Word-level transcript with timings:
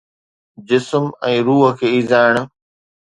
جسم 0.69 1.05
۽ 1.29 1.33
روح 1.49 1.65
کي 1.83 1.87
ايذائڻ 1.95 2.33